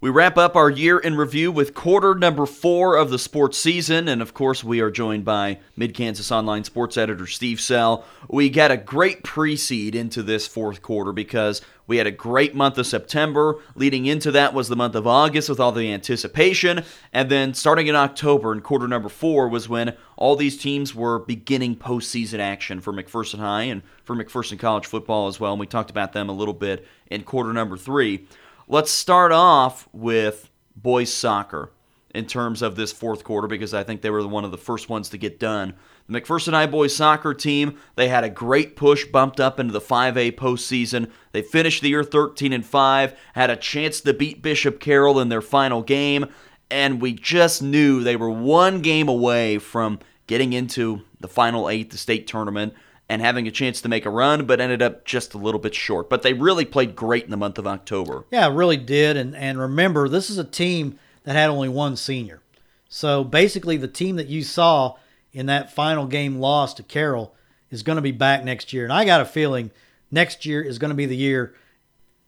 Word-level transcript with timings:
We 0.00 0.10
wrap 0.10 0.38
up 0.38 0.54
our 0.54 0.70
year 0.70 0.96
in 0.96 1.16
review 1.16 1.50
with 1.50 1.74
quarter 1.74 2.14
number 2.14 2.46
four 2.46 2.94
of 2.94 3.10
the 3.10 3.18
sports 3.18 3.58
season, 3.58 4.06
and 4.06 4.22
of 4.22 4.32
course, 4.32 4.62
we 4.62 4.78
are 4.78 4.92
joined 4.92 5.24
by 5.24 5.58
Mid 5.74 5.92
Kansas 5.92 6.30
Online 6.30 6.62
sports 6.62 6.96
editor 6.96 7.26
Steve 7.26 7.60
Sell. 7.60 8.04
We 8.28 8.48
got 8.48 8.70
a 8.70 8.76
great 8.76 9.24
pre 9.24 9.56
seed 9.56 9.96
into 9.96 10.22
this 10.22 10.46
fourth 10.46 10.82
quarter 10.82 11.12
because 11.12 11.62
we 11.88 11.96
had 11.96 12.06
a 12.06 12.12
great 12.12 12.54
month 12.54 12.78
of 12.78 12.86
September. 12.86 13.56
Leading 13.74 14.06
into 14.06 14.30
that 14.30 14.54
was 14.54 14.68
the 14.68 14.76
month 14.76 14.94
of 14.94 15.04
August 15.04 15.48
with 15.48 15.58
all 15.58 15.72
the 15.72 15.92
anticipation, 15.92 16.84
and 17.12 17.28
then 17.28 17.52
starting 17.52 17.88
in 17.88 17.96
October 17.96 18.52
in 18.52 18.60
quarter 18.60 18.86
number 18.86 19.08
four 19.08 19.48
was 19.48 19.68
when 19.68 19.96
all 20.16 20.36
these 20.36 20.56
teams 20.56 20.94
were 20.94 21.18
beginning 21.18 21.74
postseason 21.74 22.38
action 22.38 22.80
for 22.80 22.92
McPherson 22.92 23.40
High 23.40 23.64
and 23.64 23.82
for 24.04 24.14
McPherson 24.14 24.60
College 24.60 24.86
football 24.86 25.26
as 25.26 25.40
well. 25.40 25.54
And 25.54 25.58
we 25.58 25.66
talked 25.66 25.90
about 25.90 26.12
them 26.12 26.28
a 26.28 26.32
little 26.32 26.54
bit 26.54 26.86
in 27.10 27.24
quarter 27.24 27.52
number 27.52 27.76
three. 27.76 28.28
Let's 28.70 28.90
start 28.90 29.32
off 29.32 29.88
with 29.94 30.50
boys 30.76 31.10
soccer 31.10 31.72
in 32.14 32.26
terms 32.26 32.60
of 32.60 32.76
this 32.76 32.92
fourth 32.92 33.24
quarter 33.24 33.48
because 33.48 33.72
I 33.72 33.82
think 33.82 34.02
they 34.02 34.10
were 34.10 34.26
one 34.28 34.44
of 34.44 34.50
the 34.50 34.58
first 34.58 34.90
ones 34.90 35.08
to 35.08 35.16
get 35.16 35.40
done. 35.40 35.72
The 36.06 36.20
McPherson 36.20 36.52
High 36.52 36.66
boys 36.66 36.94
soccer 36.94 37.32
team, 37.32 37.78
they 37.96 38.08
had 38.08 38.24
a 38.24 38.28
great 38.28 38.76
push 38.76 39.06
bumped 39.06 39.40
up 39.40 39.58
into 39.58 39.72
the 39.72 39.80
5A 39.80 40.32
postseason. 40.32 41.10
They 41.32 41.40
finished 41.40 41.80
the 41.80 41.88
year 41.88 42.04
13 42.04 42.52
and 42.52 42.64
5, 42.64 43.18
had 43.32 43.48
a 43.48 43.56
chance 43.56 44.02
to 44.02 44.12
beat 44.12 44.42
Bishop 44.42 44.80
Carroll 44.80 45.18
in 45.18 45.30
their 45.30 45.40
final 45.40 45.82
game, 45.82 46.26
and 46.70 47.00
we 47.00 47.14
just 47.14 47.62
knew 47.62 48.04
they 48.04 48.16
were 48.16 48.28
one 48.28 48.82
game 48.82 49.08
away 49.08 49.56
from 49.56 49.98
getting 50.26 50.52
into 50.52 51.04
the 51.20 51.28
final 51.28 51.70
8 51.70 51.90
the 51.90 51.96
state 51.96 52.26
tournament 52.26 52.74
and 53.08 53.22
having 53.22 53.46
a 53.48 53.50
chance 53.50 53.80
to 53.80 53.88
make 53.88 54.04
a 54.04 54.10
run, 54.10 54.44
but 54.44 54.60
ended 54.60 54.82
up 54.82 55.04
just 55.04 55.34
a 55.34 55.38
little 55.38 55.60
bit 55.60 55.74
short. 55.74 56.10
But 56.10 56.22
they 56.22 56.34
really 56.34 56.64
played 56.64 56.94
great 56.94 57.24
in 57.24 57.30
the 57.30 57.36
month 57.36 57.58
of 57.58 57.66
October. 57.66 58.24
Yeah, 58.30 58.52
really 58.52 58.76
did. 58.76 59.16
And 59.16 59.34
and 59.34 59.58
remember, 59.58 60.08
this 60.08 60.30
is 60.30 60.38
a 60.38 60.44
team 60.44 60.98
that 61.24 61.36
had 61.36 61.50
only 61.50 61.68
one 61.68 61.96
senior. 61.96 62.40
So 62.88 63.24
basically, 63.24 63.76
the 63.76 63.88
team 63.88 64.16
that 64.16 64.28
you 64.28 64.42
saw 64.42 64.96
in 65.32 65.46
that 65.46 65.72
final 65.72 66.06
game 66.06 66.38
loss 66.38 66.74
to 66.74 66.82
Carroll 66.82 67.34
is 67.70 67.82
going 67.82 67.96
to 67.96 68.02
be 68.02 68.12
back 68.12 68.44
next 68.44 68.72
year. 68.72 68.84
And 68.84 68.92
I 68.92 69.04
got 69.04 69.20
a 69.20 69.26
feeling 69.26 69.70
next 70.10 70.46
year 70.46 70.62
is 70.62 70.78
going 70.78 70.90
to 70.90 70.96
be 70.96 71.06
the 71.06 71.16
year. 71.16 71.54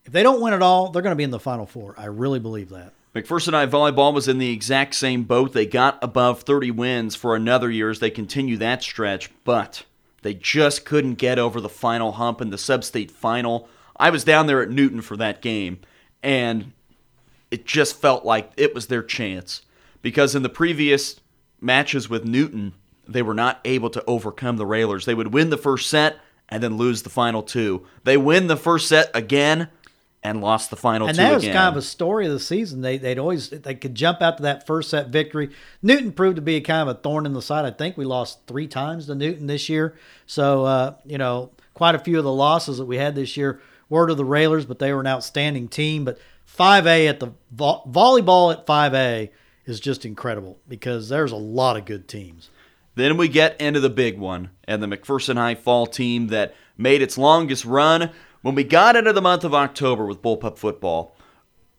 If 0.05 0.13
they 0.13 0.23
don't 0.23 0.41
win 0.41 0.55
it 0.55 0.63
all, 0.63 0.91
they're 0.91 1.03
going 1.03 1.13
to 1.13 1.17
be 1.17 1.25
in 1.25 1.31
the 1.31 1.41
Final 1.41 1.67
Four. 1.67 1.95
I 1.99 2.07
really 2.07 2.39
believe 2.39 2.71
that. 2.71 2.93
McPherson 3.15 3.53
High 3.53 3.67
Volleyball 3.67 4.15
was 4.15 4.29
in 4.29 4.39
the 4.39 4.53
exact 4.53 4.95
same 4.95 5.25
boat. 5.25 5.53
They 5.53 5.67
got 5.67 5.99
above 6.01 6.43
30 6.43 6.71
wins 6.71 7.17
for 7.17 7.35
another 7.35 7.69
year 7.69 7.91
as 7.91 7.99
they 7.99 8.11
continue 8.11 8.57
that 8.59 8.85
stretch, 8.85 9.31
but 9.45 9.85
they 10.23 10.35
just 10.35 10.85
couldn't 10.85 11.15
get 11.15 11.39
over 11.39 11.61
the 11.61 11.69
final 11.69 12.13
hump 12.13 12.41
in 12.41 12.51
the 12.51 12.59
sub-state 12.59 13.11
final. 13.11 13.69
I 13.97 14.11
was 14.11 14.25
down 14.25 14.47
there 14.47 14.63
at 14.63 14.71
Newton 14.71 15.01
for 15.01 15.17
that 15.17 15.43
game, 15.43 15.81
and 16.23 16.73
it 17.51 17.67
just 17.67 18.01
felt 18.01 18.25
like 18.25 18.53
it 18.57 18.75
was 18.75 18.87
their 18.87 19.03
chance 19.03 19.63
because 20.03 20.35
in 20.35 20.43
the 20.43 20.49
previous 20.49 21.21
matches 21.61 22.09
with 22.09 22.25
Newton, 22.25 22.75
they 23.07 23.23
were 23.23 23.35
not 23.35 23.61
able 23.65 23.91
to 23.91 24.05
overcome 24.07 24.57
the 24.57 24.67
Railers. 24.67 25.05
They 25.05 25.15
would 25.15 25.33
win 25.33 25.51
the 25.51 25.57
first 25.57 25.91
set 25.91 26.19
and 26.49 26.63
then 26.63 26.77
lose 26.77 27.03
the 27.03 27.11
final 27.11 27.43
two. 27.43 27.87
They 28.05 28.17
win 28.17 28.47
the 28.47 28.57
first 28.57 28.89
set 28.89 29.11
again 29.15 29.69
and 30.23 30.41
lost 30.41 30.69
the 30.71 30.77
final 30.77 31.09
and 31.09 31.17
two 31.17 31.23
that 31.23 31.35
was 31.35 31.43
again. 31.43 31.55
kind 31.55 31.69
of 31.69 31.77
a 31.79 31.83
story 31.83 32.27
of 32.27 32.33
the 32.33 32.41
season. 32.41 32.83
They 32.83 32.99
they'd 32.99 33.19
always 33.19 33.51
they 33.51 33.75
could 33.75 33.95
jump 33.95 34.21
out 34.21 34.37
to 34.37 34.43
that 34.43 34.67
first 34.67 34.91
set 34.91 35.09
victory. 35.09 35.51
Newton 35.83 36.13
proved 36.13 36.37
to 36.37 36.43
be 36.43 36.57
a 36.57 36.61
kind 36.61 36.89
of 36.89 36.97
a 36.97 37.01
thorn 37.01 37.27
in 37.27 37.33
the 37.33 37.43
side. 37.43 37.65
I 37.65 37.71
think 37.71 37.97
we 37.97 38.05
lost 38.05 38.47
three 38.47 38.67
times 38.67 39.07
to 39.07 39.15
Newton 39.15 39.47
this 39.47 39.69
year. 39.69 39.97
So 40.27 40.65
uh, 40.65 40.95
you 41.05 41.19
know, 41.19 41.51
quite 41.75 41.95
a 41.95 41.99
few 41.99 42.19
of 42.19 42.25
the 42.25 42.33
losses 42.33 42.79
that 42.79 42.85
we 42.85 42.97
had 42.97 43.15
this 43.15 43.37
year 43.37 43.61
were 43.89 44.07
to 44.07 44.15
the 44.15 44.25
Railers, 44.25 44.67
but 44.67 44.79
they 44.79 44.93
were 44.93 45.01
an 45.01 45.07
outstanding 45.07 45.69
team. 45.69 46.05
But 46.05 46.19
5A 46.59 47.09
at 47.09 47.21
the 47.21 47.33
vo- 47.51 47.83
volleyball 47.89 48.53
at 48.53 48.67
5A 48.67 49.31
is 49.67 49.81
just 49.81 50.05
incredible 50.05 50.59
because 50.69 51.09
there's 51.09 51.33
a 51.33 51.37
lot 51.37 51.77
of 51.77 51.85
good 51.85 52.09
teams. 52.09 52.51
Then 52.95 53.17
we 53.17 53.29
get 53.29 53.61
into 53.61 53.81
the 53.81 53.91
big 53.91 54.19
one, 54.19 54.51
and 54.65 54.83
the 54.83 54.87
McPherson 54.87 55.37
High 55.37 55.55
fall 55.55 55.87
team 55.87 56.27
that 56.29 56.55
made 56.77 57.03
its 57.03 57.17
longest 57.17 57.65
run. 57.65 58.11
When 58.43 58.55
we 58.55 58.65
got 58.65 58.97
into 58.97 59.13
the 59.13 59.21
month 59.21 59.45
of 59.45 59.55
October 59.55 60.07
with 60.07 60.23
Bullpup 60.23 60.57
football, 60.57 61.15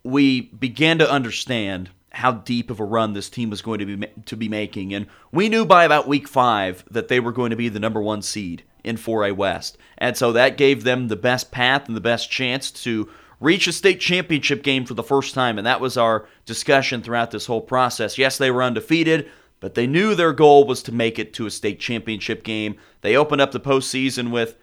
we 0.04 0.42
began 0.42 1.00
to 1.00 1.10
understand 1.10 1.90
how 2.12 2.34
deep 2.34 2.70
of 2.70 2.80
a 2.80 2.86
run 2.86 3.14
this 3.14 3.30
team 3.30 3.50
was 3.50 3.64
going 3.64 3.80
to 3.80 3.98
be 3.98 4.08
to 4.26 4.36
be 4.36 4.48
making, 4.48 4.94
and 4.94 5.08
we 5.32 5.50
knew 5.50 5.66
by 5.66 5.86
about 5.86 6.08
week 6.08 6.28
five 6.28 6.84
that 6.92 7.08
they 7.08 7.20
were 7.20 7.32
going 7.32 7.50
to 7.50 7.56
be 7.56 7.70
the 7.70 7.80
number 7.80 8.02
one 8.02 8.22
seed 8.22 8.64
in 8.84 8.98
4A 8.98 9.36
West, 9.36 9.78
and 9.98 10.16
so 10.16 10.32
that 10.32 10.58
gave 10.58 10.84
them 10.84 11.08
the 11.08 11.16
best 11.16 11.52
path 11.52 11.88
and 11.88 11.98
the 11.98 12.02
best 12.02 12.30
chance 12.30 12.70
to 12.70 13.10
reach 13.40 13.66
a 13.66 13.72
state 13.72 14.00
championship 14.00 14.62
game 14.62 14.86
for 14.86 14.94
the 14.94 15.02
first 15.02 15.34
time, 15.34 15.58
and 15.58 15.66
that 15.66 15.82
was 15.82 15.98
our 15.98 16.28
discussion 16.46 17.02
throughout 17.02 17.32
this 17.32 17.48
whole 17.48 17.62
process. 17.62 18.18
Yes, 18.18 18.38
they 18.38 18.52
were 18.52 18.62
undefeated 18.64 19.30
but 19.62 19.76
they 19.76 19.88
knew 19.88 20.16
their 20.16 20.34
goal 20.34 20.66
was 20.66 20.82
to 20.84 20.92
make 20.92 21.20
it 21.20 21.34
to 21.34 21.46
a 21.46 21.52
state 21.52 21.80
championship 21.80 22.44
game. 22.44 22.76
They 23.02 23.16
opened 23.16 23.42
up 23.42 23.52
the 23.52 23.60
postseason 23.60 24.32
with 24.32 24.56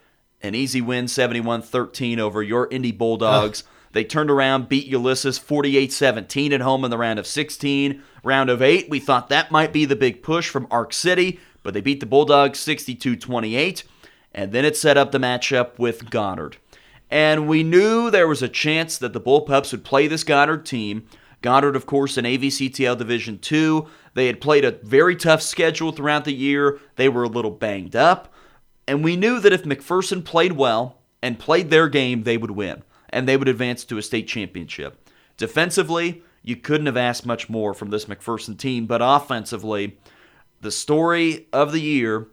an 0.43 0.54
easy 0.54 0.81
win 0.81 1.09
71 1.09 1.62
13 1.62 2.21
over 2.21 2.43
your 2.43 2.69
Indy 2.71 2.93
Bulldogs. 2.93 3.65
They 3.93 4.04
turned 4.04 4.31
around, 4.31 4.69
beat 4.69 4.87
Ulysses 4.87 5.38
48 5.38 5.93
17 5.93 6.53
at 6.53 6.60
home 6.60 6.84
in 6.84 6.91
the 6.91 6.99
round 6.99 7.19
of 7.19 7.26
16. 7.26 8.03
Round 8.22 8.50
of 8.50 8.60
8, 8.60 8.91
we 8.91 9.00
thought 9.00 9.28
that 9.28 9.50
might 9.50 9.72
be 9.72 9.84
the 9.84 9.97
big 9.97 10.22
push 10.22 10.49
from 10.49 10.66
Ark 10.71 10.93
City, 10.93 11.41
but 11.62 11.75
they 11.75 11.81
beat 11.81 12.00
the 12.00 12.06
Bulldogs 12.06 12.59
62 12.60 13.16
28. 13.16 13.84
And 14.34 14.53
then 14.53 14.65
it 14.65 14.76
set 14.76 14.97
up 14.97 15.10
the 15.10 15.19
matchup 15.19 15.78
with 15.78 16.10
Goddard. 16.10 16.59
And 17.10 17.49
we 17.49 17.62
knew 17.62 18.10
there 18.10 18.28
was 18.28 18.43
a 18.43 18.49
chance 18.49 18.99
that 18.99 19.15
the 19.15 19.20
Bullpups 19.20 19.72
would 19.72 19.84
play 19.84 20.06
this 20.06 20.25
Goddard 20.25 20.66
team. 20.66 21.06
Goddard, 21.41 21.76
of 21.76 21.87
course, 21.87 22.19
in 22.19 22.25
AVCTL 22.25 22.99
Division 22.99 23.38
2. 23.38 23.87
They 24.15 24.26
had 24.26 24.41
played 24.41 24.65
a 24.65 24.72
very 24.82 25.16
tough 25.16 25.41
schedule 25.41 25.93
throughout 25.93 26.25
the 26.25 26.34
year. 26.34 26.81
They 26.97 27.09
were 27.09 27.22
a 27.22 27.28
little 27.28 27.50
banged 27.50 27.97
up. 27.97 28.32
And 28.88 29.04
we 29.04 29.16
knew 29.16 29.38
that 29.38 29.53
if 29.53 29.65
McPherson 29.65 30.25
played 30.25 30.53
well 30.53 30.97
and 31.22 31.38
played 31.38 31.69
their 31.69 31.88
game, 31.88 32.22
they 32.22 32.38
would 32.38 32.53
win 32.53 32.82
and 33.10 33.28
they 33.28 33.37
would 33.37 33.49
advance 33.49 33.84
to 33.84 33.99
a 33.99 34.03
state 34.03 34.26
championship. 34.26 35.10
Defensively, 35.37 36.22
you 36.43 36.56
couldn't 36.56 36.87
have 36.87 36.97
asked 36.97 37.26
much 37.26 37.50
more 37.50 37.75
from 37.75 37.91
this 37.91 38.06
McPherson 38.06 38.59
team, 38.59 38.87
but 38.87 39.03
offensively, 39.03 39.99
the 40.62 40.71
story 40.71 41.47
of 41.53 41.72
the 41.72 41.81
year 41.81 42.28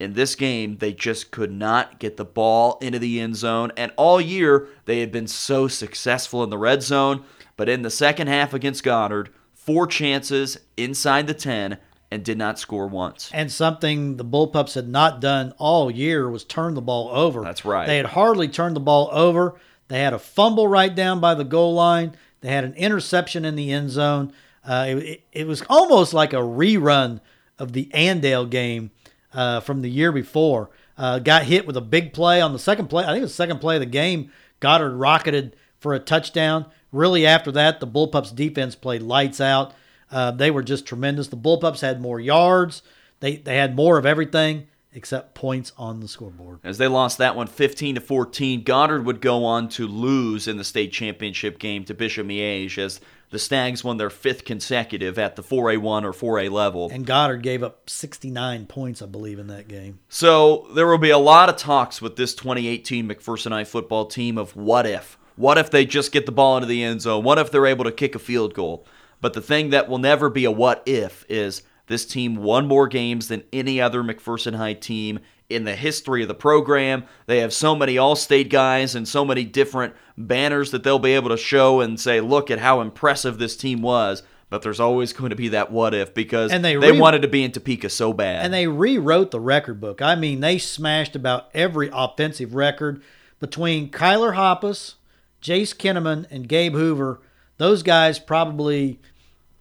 in 0.00 0.14
this 0.14 0.34
game, 0.34 0.78
they 0.78 0.94
just 0.94 1.30
could 1.30 1.52
not 1.52 1.98
get 1.98 2.16
the 2.16 2.24
ball 2.24 2.78
into 2.80 2.98
the 2.98 3.20
end 3.20 3.36
zone. 3.36 3.70
And 3.76 3.92
all 3.96 4.20
year, 4.20 4.68
they 4.86 5.00
had 5.00 5.12
been 5.12 5.26
so 5.26 5.68
successful 5.68 6.42
in 6.42 6.50
the 6.50 6.58
red 6.58 6.82
zone. 6.82 7.24
But 7.56 7.68
in 7.68 7.82
the 7.82 7.90
second 7.90 8.28
half 8.28 8.54
against 8.54 8.84
Goddard, 8.84 9.30
four 9.52 9.86
chances 9.86 10.58
inside 10.76 11.26
the 11.26 11.34
10 11.34 11.78
and 12.10 12.24
did 12.24 12.38
not 12.38 12.58
score 12.58 12.86
once. 12.86 13.30
And 13.34 13.52
something 13.52 14.16
the 14.16 14.24
Bullpups 14.24 14.74
had 14.74 14.88
not 14.88 15.20
done 15.20 15.52
all 15.58 15.90
year 15.90 16.28
was 16.30 16.44
turn 16.44 16.74
the 16.74 16.80
ball 16.80 17.10
over. 17.10 17.42
That's 17.42 17.64
right. 17.64 17.86
They 17.86 17.98
had 17.98 18.06
hardly 18.06 18.48
turned 18.48 18.76
the 18.76 18.80
ball 18.80 19.10
over. 19.12 19.56
They 19.88 20.00
had 20.00 20.12
a 20.12 20.18
fumble 20.18 20.68
right 20.68 20.94
down 20.94 21.20
by 21.20 21.34
the 21.34 21.44
goal 21.44 21.74
line. 21.74 22.16
They 22.40 22.48
had 22.48 22.64
an 22.64 22.74
interception 22.74 23.44
in 23.44 23.56
the 23.56 23.72
end 23.72 23.90
zone. 23.90 24.32
Uh, 24.64 24.86
it, 24.98 25.22
it, 25.32 25.46
was 25.46 25.62
almost 25.68 26.12
like 26.12 26.32
a 26.32 26.36
rerun 26.36 27.20
of 27.58 27.72
the 27.72 27.86
Andale 27.94 28.48
game 28.48 28.90
uh, 29.32 29.60
from 29.60 29.82
the 29.82 29.90
year 29.90 30.12
before. 30.12 30.70
Uh, 30.96 31.18
got 31.18 31.44
hit 31.44 31.66
with 31.66 31.76
a 31.76 31.80
big 31.80 32.12
play 32.12 32.40
on 32.40 32.52
the 32.52 32.58
second 32.58 32.88
play. 32.88 33.04
I 33.04 33.08
think 33.08 33.18
it 33.18 33.22
was 33.22 33.30
the 33.30 33.36
second 33.36 33.60
play 33.60 33.76
of 33.76 33.80
the 33.80 33.86
game. 33.86 34.30
Goddard 34.60 34.94
rocketed 34.96 35.56
for 35.78 35.94
a 35.94 35.98
touchdown. 35.98 36.66
Really, 36.92 37.26
after 37.26 37.52
that, 37.52 37.80
the 37.80 37.86
Bullpups 37.86 38.34
defense 38.34 38.74
played 38.74 39.02
lights 39.02 39.40
out. 39.40 39.74
Uh, 40.10 40.30
they 40.30 40.50
were 40.50 40.62
just 40.62 40.86
tremendous. 40.86 41.28
The 41.28 41.36
Bullpups 41.36 41.80
had 41.80 42.00
more 42.00 42.20
yards. 42.20 42.82
They 43.20 43.36
they 43.36 43.56
had 43.56 43.76
more 43.76 43.98
of 43.98 44.06
everything 44.06 44.68
except 44.92 45.34
points 45.34 45.72
on 45.76 46.00
the 46.00 46.08
scoreboard. 46.08 46.58
As 46.64 46.78
they 46.78 46.88
lost 46.88 47.18
that 47.18 47.36
one 47.36 47.46
15 47.46 47.96
to 47.96 48.00
14, 48.00 48.62
Goddard 48.62 49.04
would 49.04 49.20
go 49.20 49.44
on 49.44 49.68
to 49.70 49.86
lose 49.86 50.48
in 50.48 50.56
the 50.56 50.64
state 50.64 50.92
championship 50.92 51.58
game 51.58 51.84
to 51.84 51.94
Bishop 51.94 52.26
Miege 52.26 52.78
as 52.78 53.00
the 53.30 53.38
Stags 53.38 53.84
won 53.84 53.98
their 53.98 54.10
fifth 54.10 54.44
consecutive 54.44 55.18
at 55.18 55.36
the 55.36 55.42
4A1 55.42 56.04
or 56.04 56.12
4A 56.12 56.50
level. 56.50 56.88
And 56.90 57.04
Goddard 57.04 57.42
gave 57.42 57.62
up 57.62 57.90
69 57.90 58.66
points, 58.66 59.02
I 59.02 59.06
believe, 59.06 59.38
in 59.38 59.48
that 59.48 59.68
game. 59.68 59.98
So 60.08 60.66
there 60.74 60.86
will 60.86 60.98
be 60.98 61.10
a 61.10 61.18
lot 61.18 61.48
of 61.50 61.56
talks 61.56 62.00
with 62.00 62.16
this 62.16 62.34
2018 62.34 63.08
McPherson 63.08 63.52
High 63.52 63.64
football 63.64 64.06
team 64.06 64.38
of 64.38 64.56
what 64.56 64.86
if. 64.86 65.18
What 65.36 65.58
if 65.58 65.70
they 65.70 65.84
just 65.84 66.10
get 66.10 66.26
the 66.26 66.32
ball 66.32 66.56
into 66.56 66.66
the 66.66 66.82
end 66.82 67.02
zone? 67.02 67.22
What 67.22 67.38
if 67.38 67.50
they're 67.50 67.66
able 67.66 67.84
to 67.84 67.92
kick 67.92 68.14
a 68.14 68.18
field 68.18 68.54
goal? 68.54 68.86
But 69.20 69.34
the 69.34 69.40
thing 69.40 69.70
that 69.70 69.88
will 69.88 69.98
never 69.98 70.30
be 70.30 70.44
a 70.44 70.50
what 70.50 70.82
if 70.86 71.24
is 71.28 71.62
this 71.86 72.06
team 72.06 72.36
won 72.36 72.66
more 72.66 72.86
games 72.86 73.28
than 73.28 73.42
any 73.52 73.80
other 73.80 74.02
McPherson 74.02 74.54
High 74.54 74.74
team 74.74 75.20
in 75.48 75.64
the 75.64 75.74
history 75.74 76.22
of 76.22 76.28
the 76.28 76.34
program. 76.34 77.04
They 77.26 77.38
have 77.38 77.52
so 77.52 77.74
many 77.74 77.98
all 77.98 78.14
state 78.16 78.50
guys 78.50 78.94
and 78.94 79.08
so 79.08 79.24
many 79.24 79.44
different 79.44 79.94
banners 80.16 80.70
that 80.70 80.82
they'll 80.82 80.98
be 80.98 81.14
able 81.14 81.30
to 81.30 81.36
show 81.36 81.80
and 81.80 81.98
say, 81.98 82.20
look 82.20 82.50
at 82.50 82.58
how 82.58 82.80
impressive 82.80 83.38
this 83.38 83.56
team 83.56 83.82
was. 83.82 84.22
But 84.50 84.62
there's 84.62 84.80
always 84.80 85.12
going 85.12 85.30
to 85.30 85.36
be 85.36 85.48
that 85.48 85.70
what 85.70 85.94
if 85.94 86.14
because 86.14 86.52
And 86.52 86.64
they 86.64 86.76
they 86.76 86.92
wanted 86.92 87.22
to 87.22 87.28
be 87.28 87.44
in 87.44 87.52
Topeka 87.52 87.90
so 87.90 88.14
bad. 88.14 88.44
And 88.44 88.52
they 88.52 88.66
rewrote 88.66 89.30
the 89.30 89.40
record 89.40 89.78
book. 89.80 90.00
I 90.00 90.14
mean, 90.14 90.40
they 90.40 90.56
smashed 90.56 91.14
about 91.14 91.50
every 91.52 91.90
offensive 91.92 92.54
record 92.54 93.02
between 93.40 93.90
Kyler 93.90 94.34
Hoppus, 94.34 94.94
Jace 95.42 95.74
Kinnaman, 95.74 96.26
and 96.30 96.48
Gabe 96.48 96.72
Hoover. 96.72 97.20
Those 97.58 97.82
guys 97.82 98.18
probably 98.18 98.98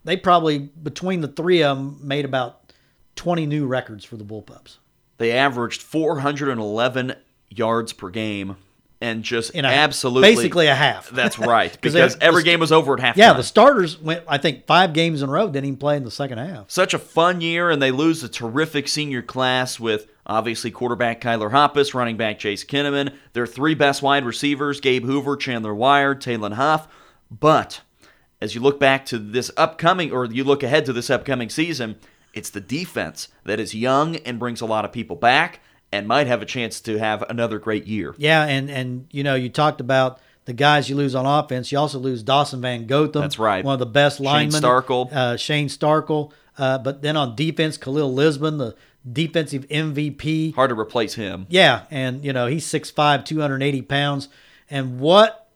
they 0.04 0.16
probably 0.18 0.60
between 0.60 1.22
the 1.22 1.28
three 1.28 1.62
of 1.64 1.78
them 1.78 2.00
made 2.02 2.24
about 2.26 2.74
20 3.18 3.46
new 3.46 3.66
records 3.68 4.06
for 4.06 4.16
the 4.16 4.24
Bullpups. 4.24 4.78
They 5.18 5.32
averaged 5.32 5.82
411 5.82 7.16
yards 7.50 7.94
per 7.94 8.10
game 8.10 8.56
and 9.00 9.22
just 9.24 9.54
a, 9.54 9.60
absolutely 9.60 10.36
basically 10.36 10.68
a 10.68 10.76
half. 10.76 11.10
That's 11.12 11.38
right 11.38 11.70
'Cause 11.82 11.94
they- 11.94 12.00
because 12.02 12.18
every 12.22 12.42
the- 12.44 12.46
game 12.50 12.60
was 12.60 12.72
over 12.72 12.94
at 12.94 13.00
half 13.00 13.18
Yeah, 13.18 13.34
the 13.34 13.44
starters 13.44 14.00
went 14.00 14.24
I 14.28 14.38
think 14.38 14.66
five 14.66 14.94
games 14.94 15.22
in 15.22 15.30
a 15.30 15.32
row 15.32 15.48
didn't 15.48 15.66
even 15.66 15.78
play 15.78 15.98
in 15.98 16.04
the 16.04 16.12
second 16.12 16.38
half. 16.40 16.70
Such 16.72 16.94
a 16.94 17.00
fun 17.00 17.42
year, 17.42 17.70
and 17.70 17.82
they 17.82 17.92
lose 17.92 18.24
a 18.24 18.30
terrific 18.30 18.88
senior 18.88 19.22
class 19.22 19.80
with 19.80 20.08
obviously 20.26 20.72
quarterback 20.72 21.22
Kyler 21.22 21.52
Hoppus, 21.52 21.94
running 21.94 22.18
back 22.18 22.38
Chase 22.40 22.64
Kinnaman, 22.66 23.14
their 23.34 23.48
three 23.48 23.76
best 23.76 24.02
wide 24.02 24.26
receivers, 24.26 24.80
Gabe 24.80 25.06
Hoover, 25.06 25.36
Chandler 25.38 25.74
Wire, 25.76 26.14
Taylon 26.16 26.54
Huff. 26.54 26.88
But 27.32 27.82
as 28.42 28.56
you 28.56 28.62
look 28.62 28.80
back 28.80 29.06
to 29.08 29.18
this 29.18 29.52
upcoming, 29.58 30.12
or 30.12 30.26
you 30.26 30.44
look 30.44 30.64
ahead 30.64 30.86
to 30.86 30.94
this 30.94 31.10
upcoming 31.10 31.50
season, 31.50 31.98
it's 32.34 32.50
the 32.50 32.62
defense 32.62 33.30
that 33.46 33.60
is 33.60 33.74
young 33.74 34.18
and 34.18 34.40
brings 34.40 34.62
a 34.62 34.66
lot 34.66 34.86
of 34.86 34.92
people 34.92 35.16
back 35.16 35.60
and 35.92 36.08
might 36.08 36.28
have 36.28 36.42
a 36.42 36.46
chance 36.46 36.80
to 36.82 36.98
have 36.98 37.24
another 37.30 37.60
great 37.60 37.88
year. 37.88 38.14
Yeah, 38.18 38.44
and 38.46 38.70
and 38.70 39.08
you 39.12 39.24
know 39.24 39.36
you 39.36 39.50
talked 39.50 39.82
about 39.82 40.20
the 40.46 40.54
guys 40.54 40.90
you 40.90 40.96
lose 40.96 41.16
on 41.16 41.26
offense. 41.26 41.72
You 41.72 41.80
also 41.80 42.00
lose 42.00 42.24
Dawson 42.24 42.62
Van 42.62 42.86
Gotham. 42.86 43.22
That's 43.22 43.40
right. 43.40 43.64
One 43.64 43.74
of 43.74 43.80
the 43.80 43.86
best 43.86 44.18
Shane 44.18 44.26
linemen. 44.26 44.62
Starkle. 44.62 45.12
Uh, 45.12 45.38
Shane 45.38 45.68
Starkle. 45.68 46.32
Uh, 46.58 46.78
but 46.78 47.02
then 47.02 47.16
on 47.16 47.36
defense, 47.36 47.78
Khalil 47.78 48.14
Lisbon, 48.14 48.58
the 48.58 48.76
defensive 49.10 49.68
MVP. 49.68 50.56
Hard 50.56 50.70
to 50.70 50.80
replace 50.80 51.14
him. 51.14 51.46
Yeah, 51.50 51.84
and 51.92 52.24
you 52.24 52.34
know 52.34 52.48
he's 52.48 52.66
6'5", 52.66 53.26
280 53.26 53.82
pounds, 53.84 54.28
and 54.70 55.00
what 55.00 55.47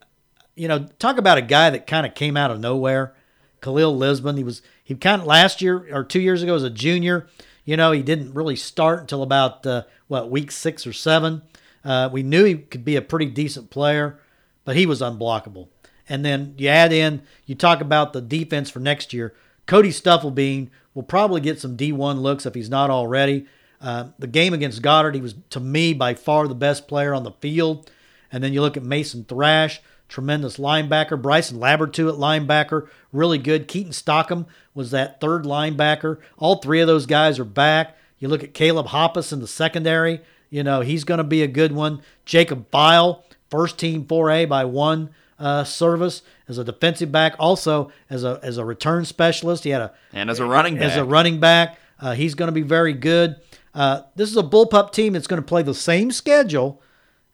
you 0.56 0.68
know, 0.68 0.88
talk 1.00 1.18
about 1.18 1.38
a 1.38 1.42
guy 1.42 1.70
that 1.70 1.88
kind 1.88 2.06
of 2.06 2.16
came 2.16 2.38
out 2.38 2.52
of 2.52 2.60
nowhere. 2.60 3.14
Khalil 3.62 3.96
Lisbon, 3.96 4.38
he 4.38 4.44
was 4.44 4.62
he 4.84 4.96
kind 4.96 5.22
of 5.22 5.28
last 5.28 5.62
year 5.62 5.88
or 5.94 6.04
two 6.04 6.20
years 6.20 6.44
ago 6.44 6.56
as 6.56 6.64
a 6.64 6.70
junior. 6.70 7.28
You 7.64 7.78
know, 7.78 7.92
he 7.92 8.02
didn't 8.02 8.34
really 8.34 8.56
start 8.56 9.00
until 9.00 9.24
about 9.24 9.66
uh, 9.66 9.84
what 10.08 10.32
week 10.32 10.52
six 10.52 10.86
or 10.88 10.94
seven. 10.94 11.44
Uh, 11.86 12.10
we 12.12 12.24
knew 12.24 12.44
he 12.44 12.56
could 12.56 12.84
be 12.84 12.96
a 12.96 13.02
pretty 13.02 13.28
decent 13.28 13.70
player, 13.70 14.20
but 14.66 14.76
he 14.76 14.86
was 14.86 15.02
unblockable. 15.02 15.68
And 16.10 16.26
then 16.26 16.56
you 16.58 16.68
add 16.68 16.92
in, 16.92 17.22
you 17.46 17.56
talk 17.56 17.82
about 17.82 18.14
the 18.14 18.22
defense 18.22 18.70
for 18.70 18.80
next 18.80 19.14
year. 19.14 19.34
Cody 19.66 19.90
Stufflebean 19.90 20.70
will 20.94 21.04
probably 21.04 21.40
get 21.40 21.60
some 21.60 21.78
D1 21.78 22.20
looks 22.20 22.46
if 22.46 22.54
he's 22.54 22.70
not 22.70 22.90
already. 22.90 23.46
Uh, 23.80 24.10
the 24.20 24.28
game 24.28 24.54
against 24.54 24.82
Goddard, 24.82 25.16
he 25.16 25.22
was 25.22 25.36
to 25.52 25.60
me 25.60 25.94
by 25.94 26.14
far 26.14 26.48
the 26.48 26.56
best 26.56 26.88
player 26.88 27.14
on 27.14 27.24
the 27.24 27.32
field. 27.32 27.90
And 28.32 28.44
then 28.44 28.54
you 28.54 28.62
look 28.62 28.78
at 28.78 28.84
Mason 28.84 29.24
Thrash, 29.24 29.82
tremendous 30.12 30.58
linebacker. 30.58 31.20
Bryson 31.20 31.58
Labertu 31.58 32.10
at 32.10 32.20
linebacker, 32.20 32.88
really 33.14 33.38
good. 33.38 33.68
Keaton 33.68 33.94
Stockham 33.94 34.46
was 34.76 34.92
that 34.92 35.22
third 35.22 35.46
linebacker. 35.46 36.18
All 36.38 36.58
three 36.58 36.82
of 36.82 36.88
those 36.88 37.06
guys 37.06 37.40
are 37.40 37.46
back. 37.46 37.98
You 38.20 38.28
look 38.28 38.44
at 38.44 38.54
Caleb 38.54 38.88
Hoppus 38.88 39.32
in 39.34 39.40
the 39.40 39.48
secondary. 39.48 40.20
You 40.50 40.64
know 40.64 40.82
he's 40.82 41.06
going 41.06 41.18
to 41.20 41.24
be 41.24 41.42
a 41.42 41.48
good 41.48 41.72
one. 41.72 42.02
Jacob 42.26 42.70
Bile, 42.70 43.24
first 43.50 43.80
team 43.80 44.04
4A 44.06 44.48
by 44.50 44.66
one 44.66 45.10
uh, 45.40 45.64
service 45.64 46.22
as 46.48 46.58
a 46.58 46.64
defensive 46.64 47.12
back, 47.12 47.36
also 47.40 47.92
as 48.10 48.24
a 48.26 48.40
as 48.44 48.58
a 48.58 48.66
return 48.66 49.06
specialist. 49.06 49.64
He 49.64 49.70
had 49.72 49.82
a 49.82 49.94
And 50.14 50.30
as 50.30 50.40
a 50.40 50.46
running 50.46 50.76
back. 50.76 50.84
as 50.84 50.98
a 50.98 51.06
running 51.06 51.40
back. 51.40 51.80
Uh, 52.00 52.14
he's 52.14 52.36
going 52.36 52.48
to 52.48 52.52
be 52.54 52.64
very 52.64 52.94
good. 52.94 53.38
Uh, 53.74 54.02
this 54.16 54.30
is 54.30 54.36
a 54.36 54.44
bullpup 54.44 54.92
team 54.92 55.14
that's 55.14 55.28
going 55.28 55.42
to 55.42 55.48
play 55.48 55.64
the 55.64 55.74
same 55.74 56.12
schedule 56.12 56.82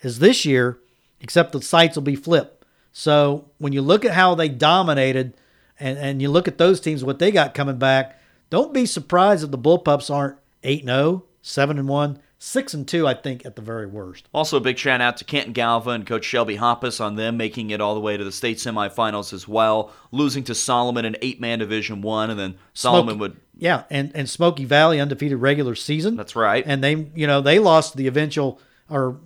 as 0.04 0.20
this 0.20 0.46
year, 0.46 0.78
except 1.20 1.54
the 1.54 1.62
sites 1.62 1.96
will 1.96 2.04
be 2.04 2.16
flipped. 2.16 2.57
So 2.98 3.46
when 3.60 3.74
you 3.74 3.84
look 3.84 4.06
at 4.06 4.14
how 4.14 4.34
they 4.34 4.50
dominated, 4.50 5.36
and, 5.80 6.00
and 6.00 6.20
you 6.20 6.32
look 6.32 6.48
at 6.48 6.58
those 6.58 6.80
teams, 6.80 7.04
what 7.04 7.20
they 7.20 7.30
got 7.30 7.54
coming 7.54 7.78
back, 7.78 8.20
don't 8.50 8.74
be 8.74 8.88
surprised 8.88 9.44
if 9.44 9.52
the 9.52 9.58
bullpups 9.58 10.12
aren't 10.12 10.40
8 10.64 10.84
0, 10.84 11.24
7 11.44 11.78
and 11.78 11.88
1, 11.88 12.20
6 12.40 12.74
and 12.74 12.88
2, 12.88 13.08
I 13.08 13.14
think, 13.14 13.46
at 13.46 13.56
the 13.56 13.62
very 13.62 13.86
worst. 13.86 14.28
Also, 14.34 14.58
a 14.58 14.62
big 14.62 14.80
shout 14.80 15.00
out 15.00 15.16
to 15.18 15.26
Canton-Galva 15.26 15.92
and 15.92 16.08
Coach 16.08 16.26
Shelby 16.26 16.58
Hoppus 16.58 17.00
on 17.00 17.18
them 17.18 17.38
making 17.38 17.70
it 17.70 17.82
all 17.82 17.94
the 17.94 18.00
way 18.02 18.18
to 18.18 18.24
the 18.24 18.32
state 18.32 18.58
semifinals 18.58 19.32
as 19.32 19.48
well, 19.48 19.92
losing 20.12 20.44
to 20.46 20.56
Solomon 20.56 21.06
in 21.06 21.16
eight 21.22 21.40
man 21.40 21.60
Division 21.60 22.02
One, 22.02 22.32
and 22.32 22.40
then 22.40 22.56
Solomon 22.74 23.18
Smoky- 23.18 23.20
would. 23.20 23.38
Yeah, 23.60 23.84
and, 23.92 24.12
and 24.16 24.28
Smoky 24.28 24.66
Valley 24.66 25.00
undefeated 25.00 25.38
regular 25.38 25.76
season. 25.76 26.16
That's 26.16 26.36
right. 26.36 26.64
and 26.66 26.84
they 26.84 27.12
you 27.14 27.28
know 27.28 27.42
they 27.42 27.60
lost 27.60 27.96
the 27.96 28.08
eventual 28.08 28.60
or 28.90 29.20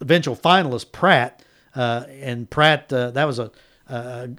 eventual 0.00 0.34
finalist 0.34 0.90
Pratt 0.90 1.40
uh, 1.74 2.04
and 2.08 2.48
Pratt 2.48 2.92
uh, 2.92 3.10
that 3.12 3.24
was 3.24 3.38
a, 3.38 3.50
a 3.88 4.30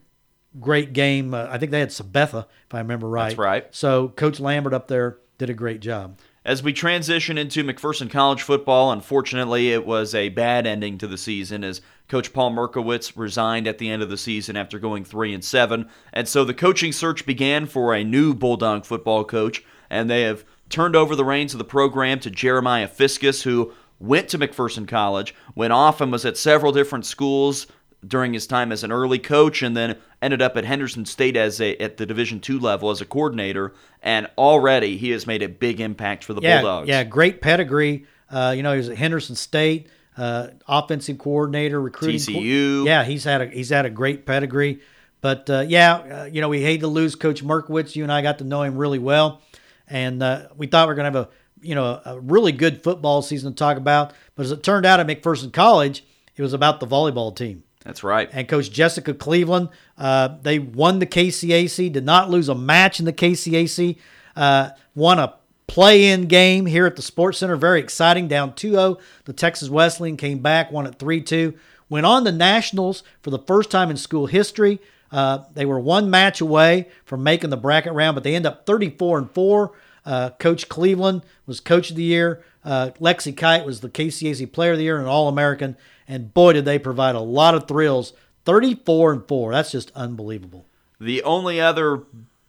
great 0.59 0.93
game. 0.93 1.33
Uh, 1.33 1.47
I 1.49 1.57
think 1.57 1.71
they 1.71 1.79
had 1.79 1.89
Sabetha 1.89 2.45
if 2.67 2.73
I 2.73 2.79
remember 2.79 3.07
right. 3.07 3.29
That's 3.29 3.37
right. 3.37 3.67
so 3.71 4.09
Coach 4.09 4.39
Lambert 4.39 4.73
up 4.73 4.87
there 4.87 5.17
did 5.37 5.49
a 5.49 5.53
great 5.53 5.79
job. 5.79 6.19
As 6.45 6.61
we 6.61 6.73
transition 6.73 7.37
into 7.37 7.63
McPherson 7.63 8.09
College 8.09 8.41
football, 8.41 8.91
unfortunately, 8.91 9.71
it 9.71 9.85
was 9.85 10.13
a 10.13 10.27
bad 10.27 10.67
ending 10.67 10.97
to 10.97 11.07
the 11.07 11.17
season 11.17 11.63
as 11.63 11.79
Coach 12.09 12.33
Paul 12.33 12.51
Mierkiewicz 12.51 13.13
resigned 13.15 13.65
at 13.65 13.77
the 13.77 13.89
end 13.89 14.03
of 14.03 14.09
the 14.09 14.17
season 14.17 14.57
after 14.57 14.77
going 14.77 15.05
three 15.05 15.33
and 15.33 15.43
seven, 15.43 15.89
and 16.11 16.27
so 16.27 16.43
the 16.43 16.53
coaching 16.53 16.91
search 16.91 17.25
began 17.25 17.65
for 17.65 17.95
a 17.95 18.03
new 18.03 18.33
Bulldog 18.33 18.83
football 18.83 19.23
coach, 19.23 19.63
and 19.89 20.09
they 20.09 20.23
have 20.23 20.43
turned 20.69 20.97
over 20.97 21.15
the 21.15 21.23
reins 21.23 21.53
of 21.53 21.59
the 21.59 21.63
program 21.63 22.19
to 22.19 22.29
Jeremiah 22.29 22.89
Fiskus, 22.89 23.43
who 23.43 23.71
went 24.03 24.27
to 24.29 24.37
McPherson 24.37 24.87
College, 24.87 25.33
went 25.55 25.73
off 25.73 26.01
and 26.01 26.11
was 26.11 26.25
at 26.25 26.37
several 26.37 26.71
different 26.71 27.05
schools 27.05 27.67
during 28.05 28.33
his 28.33 28.45
time 28.45 28.71
as 28.73 28.83
an 28.83 28.91
early 28.91 29.17
coach 29.17 29.63
and 29.63 29.77
then 29.77 29.97
ended 30.21 30.41
up 30.41 30.57
at 30.57 30.65
Henderson 30.65 31.05
State 31.05 31.37
as 31.37 31.61
a 31.61 31.77
at 31.77 31.95
the 31.95 32.05
Division 32.05 32.41
2 32.41 32.59
level 32.59 32.89
as 32.89 32.99
a 32.99 33.05
coordinator. 33.05 33.73
And 34.01 34.29
already 34.37 34.97
he 34.97 35.11
has 35.11 35.25
made 35.25 35.41
a 35.41 35.47
big 35.47 35.79
impact 35.79 36.25
for 36.25 36.33
the 36.33 36.41
yeah 36.41 36.59
Bulldogs. 36.61 36.89
yeah 36.89 37.03
great 37.05 37.41
pedigree. 37.41 38.05
Uh, 38.29 38.53
you 38.55 38.61
know 38.61 38.71
he 38.71 38.77
was 38.77 38.89
at 38.89 38.97
Henderson 38.97 39.35
State 39.35 39.87
uh, 40.17 40.49
offensive 40.67 41.17
coordinator 41.17 41.81
recruiting 41.81 42.19
co- 42.33 42.39
TCU. 42.41 42.85
yeah 42.85 43.03
he's 43.05 43.23
had 43.23 43.41
a 43.41 43.45
he's 43.47 43.69
had 43.69 43.85
a 43.85 43.89
great 43.89 44.25
pedigree. 44.25 44.81
But 45.21 45.49
uh, 45.49 45.63
yeah 45.65 45.93
uh, 45.95 46.25
you 46.25 46.41
know 46.41 46.49
we 46.49 46.61
hate 46.61 46.81
to 46.81 46.87
lose 46.87 47.15
Coach 47.15 47.41
Mierkiewicz. 47.41 47.95
You 47.95 48.03
and 48.03 48.11
I 48.11 48.21
got 48.21 48.39
to 48.39 48.43
know 48.43 48.63
him 48.63 48.77
really 48.77 48.99
well. 48.99 49.41
And 49.87 50.21
uh, 50.23 50.47
we 50.57 50.67
thought 50.67 50.87
we 50.87 50.91
are 50.93 50.95
going 50.95 51.11
to 51.11 51.19
have 51.19 51.27
a 51.27 51.29
you 51.63 51.75
know 51.75 52.01
a 52.05 52.19
really 52.19 52.51
good 52.51 52.83
football 52.83 53.21
season 53.21 53.53
to 53.53 53.55
talk 53.55 53.77
about 53.77 54.13
but 54.35 54.45
as 54.45 54.51
it 54.51 54.63
turned 54.63 54.85
out 54.85 54.99
at 54.99 55.07
McPherson 55.07 55.51
College 55.51 56.03
it 56.35 56.41
was 56.41 56.53
about 56.53 56.79
the 56.79 56.87
volleyball 56.87 57.35
team 57.35 57.63
That's 57.83 58.03
right. 58.03 58.29
and 58.31 58.47
Coach 58.47 58.71
Jessica 58.71 59.13
Cleveland. 59.13 59.69
Uh, 59.97 60.29
they 60.41 60.59
won 60.59 60.99
the 60.99 61.05
KCAC, 61.05 61.91
did 61.91 62.05
not 62.05 62.29
lose 62.29 62.49
a 62.49 62.55
match 62.55 62.99
in 62.99 63.05
the 63.05 63.13
KCAC, 63.13 63.97
uh, 64.35 64.69
won 64.95 65.19
a 65.19 65.35
play 65.67 66.05
in 66.05 66.27
game 66.27 66.65
here 66.65 66.85
at 66.85 66.95
the 66.95 67.01
Sports 67.01 67.39
Center. 67.39 67.55
Very 67.55 67.79
exciting. 67.79 68.27
Down 68.27 68.53
2 68.53 68.71
0. 68.71 68.97
The 69.25 69.33
Texas 69.33 69.69
Wesleyan 69.69 70.17
came 70.17 70.39
back, 70.39 70.71
won 70.71 70.87
at 70.87 70.99
3 70.99 71.21
2. 71.21 71.53
Went 71.89 72.05
on 72.05 72.25
to 72.25 72.31
nationals 72.31 73.03
for 73.21 73.29
the 73.29 73.39
first 73.39 73.69
time 73.69 73.89
in 73.89 73.97
school 73.97 74.25
history. 74.25 74.79
Uh, 75.11 75.43
they 75.53 75.65
were 75.65 75.79
one 75.79 76.09
match 76.09 76.41
away 76.41 76.87
from 77.05 77.21
making 77.21 77.51
the 77.51 77.57
bracket 77.57 77.93
round, 77.93 78.15
but 78.15 78.23
they 78.23 78.35
end 78.35 78.47
up 78.47 78.65
34 78.65 79.19
and 79.19 79.31
4. 79.31 79.71
Uh, 80.05 80.31
coach 80.31 80.69
Cleveland 80.69 81.23
was 81.45 81.59
coach 81.59 81.89
of 81.89 81.95
the 81.95 82.03
year. 82.03 82.43
Uh, 82.63 82.91
Lexi 82.99 83.35
Kite 83.35 83.65
was 83.65 83.81
the 83.81 83.89
KCAC 83.89 84.51
player 84.51 84.73
of 84.73 84.77
the 84.77 84.83
year 84.83 84.99
and 84.99 85.07
All 85.07 85.27
American. 85.27 85.77
And 86.07 86.33
boy, 86.33 86.53
did 86.53 86.65
they 86.65 86.79
provide 86.79 87.15
a 87.15 87.21
lot 87.21 87.55
of 87.55 87.67
thrills. 87.67 88.13
34 88.45 89.13
and 89.13 89.27
4. 89.27 89.51
That's 89.53 89.71
just 89.71 89.91
unbelievable. 89.95 90.65
The 90.99 91.23
only 91.23 91.59
other 91.59 92.03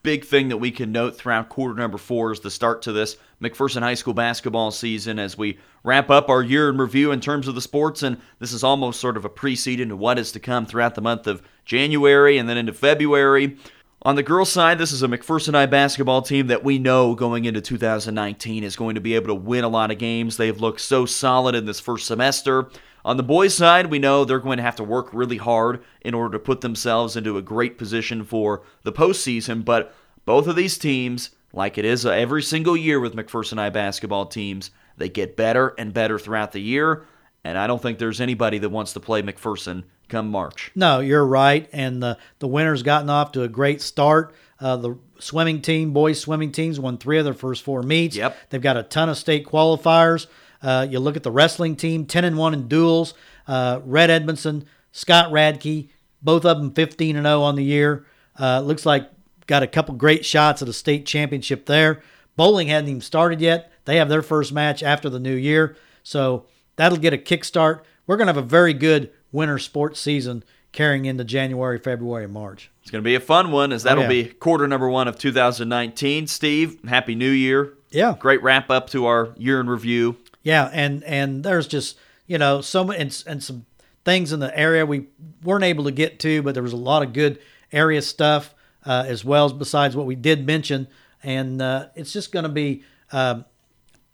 big 0.04 0.25
thing 0.25 0.50
that 0.50 0.58
we 0.58 0.70
can 0.70 0.92
note 0.92 1.16
throughout 1.16 1.49
quarter 1.49 1.75
number 1.75 1.96
four 1.96 2.30
is 2.30 2.40
the 2.40 2.50
start 2.50 2.82
to 2.82 2.92
this 2.92 3.16
McPherson 3.42 3.80
High 3.80 3.94
School 3.94 4.12
basketball 4.12 4.70
season 4.70 5.18
as 5.18 5.37
we 5.37 5.58
wrap 5.82 6.11
up 6.11 6.28
our 6.28 6.42
year 6.42 6.68
in 6.68 6.76
review 6.76 7.11
in 7.11 7.20
terms 7.20 7.49
of 7.49 7.54
the 7.54 7.61
sports. 7.61 8.02
And 8.02 8.20
this 8.38 8.52
is 8.52 8.62
almost 8.62 9.00
sort 9.00 9.16
of 9.16 9.25
a 9.25 9.30
precede 9.30 9.80
into 9.80 9.96
what 9.96 10.18
is 10.18 10.30
to 10.32 10.40
come 10.40 10.66
throughout 10.66 10.94
the 10.94 11.00
month 11.00 11.26
of 11.26 11.42
January 11.64 12.37
and 12.37 12.49
then 12.49 12.58
into 12.58 12.75
February. 12.75 13.56
On 14.06 14.16
the 14.16 14.23
girls' 14.23 14.52
side, 14.52 14.76
this 14.76 14.92
is 14.92 15.02
a 15.02 15.08
McPherson 15.08 15.54
High 15.54 15.64
basketball 15.64 16.20
team 16.20 16.49
that 16.49 16.62
we 16.62 16.78
know 16.78 17.14
going 17.14 17.46
into 17.46 17.62
2019 17.62 18.62
is 18.62 18.76
going 18.76 18.96
to 18.96 19.00
be 19.00 19.14
able 19.14 19.28
to 19.28 19.34
win 19.34 19.64
a 19.64 19.68
lot 19.68 19.90
of 19.90 19.96
games. 19.96 20.37
They've 20.37 20.61
looked 20.61 20.82
so 20.82 21.06
solid 21.06 21.54
in 21.54 21.64
this 21.64 21.80
first 21.80 22.06
semester. 22.06 22.68
On 23.06 23.16
the 23.16 23.23
boys' 23.23 23.54
side, 23.54 23.87
we 23.87 23.99
know 23.99 24.26
they're 24.26 24.40
going 24.40 24.58
to 24.58 24.62
have 24.62 24.76
to 24.76 24.84
work 24.84 25.08
really 25.14 25.38
hard 25.38 25.82
in 26.02 26.12
order 26.12 26.37
to 26.37 26.44
put 26.44 26.61
themselves 26.61 27.16
into 27.16 27.38
a 27.38 27.42
great 27.42 27.78
position 27.78 28.25
for 28.25 28.62
the 28.82 28.92
postseason. 28.92 29.64
But 29.64 29.94
both 30.26 30.49
of 30.49 30.56
these 30.56 30.76
teams, 30.76 31.30
like 31.54 31.78
it 31.78 31.87
is 31.87 32.04
every 32.04 32.42
single 32.42 32.76
year 32.76 33.00
with 33.00 33.16
McPherson 33.16 33.56
High 33.56 33.70
basketball 33.70 34.26
teams, 34.26 34.70
they 34.99 35.08
get 35.08 35.34
better 35.34 35.75
and 35.78 35.94
better 35.94 36.18
throughout 36.18 36.52
the 36.52 36.61
year. 36.61 37.06
And 37.42 37.56
I 37.56 37.66
don't 37.66 37.80
think 37.80 37.99
there's 37.99 38.20
anybody 38.20 38.58
that 38.58 38.68
wants 38.68 38.92
to 38.92 39.00
play 39.00 39.23
McPherson 39.23 39.84
come 40.08 40.30
March. 40.30 40.70
No, 40.75 41.00
you're 41.00 41.26
right. 41.26 41.68
And 41.73 42.02
the, 42.02 42.18
the 42.38 42.49
winter's 42.49 42.82
gotten 42.82 43.11
off 43.11 43.32
to 43.32 43.42
a 43.42 43.49
great 43.49 43.80
start. 43.80 44.34
Uh, 44.61 44.76
the 44.76 44.99
swimming 45.18 45.61
team, 45.61 45.92
boys 45.92 46.20
swimming 46.20 46.52
teams, 46.52 46.78
won 46.78 46.99
three 46.99 47.18
of 47.18 47.25
their 47.25 47.34
first 47.34 47.62
four 47.62 47.82
meets. 47.82 48.16
Yep. 48.16 48.37
They've 48.50 48.62
got 48.62 48.76
a 48.76 48.82
ton 48.82 49.08
of 49.08 49.16
state 49.16 49.46
qualifiers. 49.46 50.26
Uh, 50.62 50.87
you 50.88 50.99
look 50.99 51.16
at 51.16 51.23
the 51.23 51.30
wrestling 51.30 51.76
team, 51.76 52.06
10 52.06 52.25
and 52.25 52.38
1 52.38 52.54
in 52.54 52.68
duels. 52.68 53.14
Uh, 53.46 53.80
Red 53.84 54.11
Edmondson, 54.11 54.66
Scott 54.92 55.30
Radke, 55.30 55.90
both 56.23 56.44
of 56.44 56.58
them 56.58 56.73
15 56.73 57.16
and 57.16 57.26
0 57.26 57.42
on 57.42 57.56
the 57.56 57.64
year. 57.64 58.06
Uh, 58.38 58.61
looks 58.61 58.87
like 58.87 59.11
got 59.46 59.62
a 59.62 59.66
couple 59.66 59.94
great 59.94 60.25
shots 60.25 60.62
at 60.62 60.68
a 60.68 60.73
state 60.73 61.04
championship 61.04 61.66
there. 61.66 62.02
Bowling 62.37 62.68
hadn't 62.68 62.88
even 62.88 63.00
started 63.00 63.40
yet. 63.40 63.70
They 63.84 63.96
have 63.96 64.08
their 64.08 64.23
first 64.23 64.52
match 64.52 64.82
after 64.82 65.11
the 65.11 65.20
new 65.20 65.34
year. 65.34 65.76
So 66.02 66.46
that'll 66.76 66.99
get 66.99 67.12
a 67.12 67.18
kickstart. 67.18 67.82
We're 68.06 68.16
going 68.16 68.26
to 68.26 68.32
have 68.32 68.42
a 68.42 68.46
very 68.46 68.75
good 68.75 69.11
winter 69.35 69.59
sports 69.59 70.00
season 70.00 70.45
carrying 70.73 71.05
into 71.05 71.25
January, 71.25 71.79
February, 71.79 72.25
and 72.25 72.33
March. 72.33 72.71
It's 72.83 72.91
going 72.91 73.03
to 73.03 73.07
be 73.07 73.14
a 73.14 73.21
fun 73.21 73.50
one 73.50 73.73
as 73.73 73.83
that'll 73.83 74.05
yeah. 74.05 74.09
be 74.09 74.25
quarter 74.26 74.67
number 74.67 74.88
one 74.88 75.09
of 75.09 75.19
2019. 75.19 76.26
Steve, 76.26 76.79
happy 76.88 77.14
new 77.14 77.31
year. 77.31 77.75
Yeah. 77.91 78.14
Great 78.19 78.43
wrap 78.43 78.71
up 78.71 78.88
to 78.91 79.07
our 79.07 79.35
year 79.37 79.61
in 79.61 79.69
review. 79.69 80.17
Yeah, 80.43 80.71
and 80.73 81.03
and 81.05 81.43
there's 81.43 81.67
just 81.67 81.97
you 82.26 82.38
know 82.38 82.61
so 82.61 82.85
many 82.85 83.00
and, 83.00 83.25
and 83.26 83.43
some 83.43 83.67
things 84.05 84.33
in 84.33 84.41
the 84.41 84.57
area 84.59 84.85
we 84.85 85.09
weren't 85.43 85.64
able 85.64 85.85
to 85.85 85.91
get 85.91 86.19
to, 86.21 86.43
but 86.43 86.55
there 86.55 86.62
was 86.62 86.73
a 86.73 86.79
lot 86.79 87.03
of 87.03 87.12
good 87.12 87.38
area 87.73 88.03
stuff 88.03 88.55
uh, 88.85 89.05
as 89.07 89.25
well 89.25 89.47
as 89.47 89.53
besides 89.53 89.97
what 89.97 90.07
we 90.07 90.14
did 90.14 90.47
mention, 90.47 90.87
and 91.23 91.62
uh, 91.62 91.87
it's 91.95 92.12
just 92.12 92.33
going 92.33 92.45
to 92.45 92.49
be. 92.49 92.85
Um, 93.12 93.45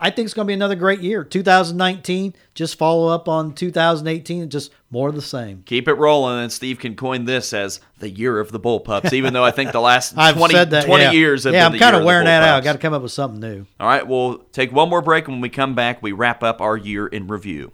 I 0.02 0.08
think 0.08 0.24
it's 0.24 0.34
going 0.34 0.46
to 0.46 0.48
be 0.48 0.54
another 0.54 0.76
great 0.76 1.00
year. 1.00 1.24
2019, 1.24 2.34
just 2.54 2.78
follow 2.78 3.08
up 3.08 3.28
on 3.28 3.52
2018, 3.52 4.48
just 4.48 4.72
more 4.90 5.10
of 5.10 5.14
the 5.14 5.20
same. 5.20 5.62
Keep 5.66 5.88
it 5.88 5.94
rolling, 5.94 6.40
and 6.40 6.50
Steve 6.50 6.78
can 6.78 6.96
coin 6.96 7.26
this 7.26 7.52
as 7.52 7.80
the 7.98 8.08
year 8.08 8.40
of 8.40 8.50
the 8.50 8.58
Bullpups, 8.58 9.12
even 9.12 9.34
though 9.34 9.44
I 9.44 9.50
think 9.50 9.72
the 9.72 9.80
last 9.80 10.14
I've 10.16 10.36
20, 10.36 10.54
said 10.54 10.70
that 10.70 10.86
20 10.86 11.04
yeah. 11.04 11.10
years 11.12 11.44
have 11.44 11.52
yeah, 11.52 11.68
been 11.68 11.74
I'm 11.74 11.78
kind 11.78 11.96
of 11.96 12.04
wearing 12.04 12.24
that 12.24 12.42
out. 12.42 12.64
Got 12.64 12.72
to 12.72 12.78
come 12.78 12.94
up 12.94 13.02
with 13.02 13.12
something 13.12 13.40
new. 13.40 13.66
All 13.78 13.86
right, 13.86 14.06
we'll 14.06 14.38
take 14.52 14.72
one 14.72 14.88
more 14.88 15.02
break, 15.02 15.26
and 15.26 15.34
when 15.34 15.42
we 15.42 15.50
come 15.50 15.74
back, 15.74 16.02
we 16.02 16.12
wrap 16.12 16.42
up 16.42 16.62
our 16.62 16.78
year 16.78 17.06
in 17.06 17.28
review. 17.28 17.68